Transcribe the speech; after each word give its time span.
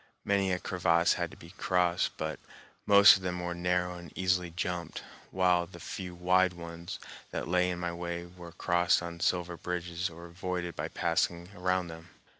Many 0.25 0.51
a 0.51 0.57
crevasse 0.57 1.13
had 1.13 1.29
to 1.29 1.37
be 1.37 1.51
crossed, 1.51 2.17
but 2.17 2.39
most 2.87 3.15
of 3.17 3.21
them 3.21 3.39
were 3.39 3.53
narrow 3.53 3.99
and 3.99 4.11
easily 4.17 4.49
jumped, 4.49 5.03
while 5.29 5.67
the 5.67 5.79
few 5.79 6.15
wide 6.15 6.53
ones 6.53 6.97
that 7.29 7.47
lay 7.47 7.69
in 7.69 7.77
my 7.77 7.93
way 7.93 8.25
were 8.25 8.51
crossed 8.51 9.03
on 9.03 9.19
sliver 9.19 9.57
bridges 9.57 10.09
or 10.09 10.25
avoided 10.25 10.75
by 10.75 10.87
passing 10.87 11.49
around 11.55 11.85
them. 11.89 12.09